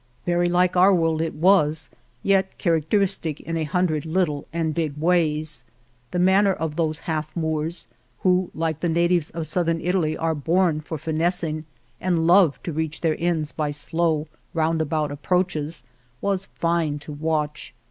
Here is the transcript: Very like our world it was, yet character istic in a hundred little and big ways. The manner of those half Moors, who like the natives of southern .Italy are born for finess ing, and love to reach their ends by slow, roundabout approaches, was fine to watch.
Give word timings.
Very 0.25 0.47
like 0.47 0.75
our 0.75 0.95
world 0.95 1.21
it 1.21 1.35
was, 1.35 1.91
yet 2.23 2.57
character 2.57 3.01
istic 3.01 3.39
in 3.39 3.55
a 3.55 3.65
hundred 3.65 4.03
little 4.03 4.47
and 4.51 4.73
big 4.73 4.97
ways. 4.97 5.63
The 6.09 6.17
manner 6.17 6.53
of 6.53 6.75
those 6.75 7.01
half 7.01 7.35
Moors, 7.35 7.85
who 8.21 8.49
like 8.55 8.79
the 8.79 8.89
natives 8.89 9.29
of 9.29 9.45
southern 9.45 9.79
.Italy 9.79 10.17
are 10.17 10.33
born 10.33 10.81
for 10.81 10.97
finess 10.97 11.43
ing, 11.43 11.65
and 11.99 12.25
love 12.25 12.57
to 12.63 12.71
reach 12.71 13.01
their 13.01 13.15
ends 13.19 13.51
by 13.51 13.69
slow, 13.69 14.27
roundabout 14.55 15.11
approaches, 15.11 15.83
was 16.19 16.47
fine 16.55 16.97
to 16.97 17.11
watch. 17.11 17.75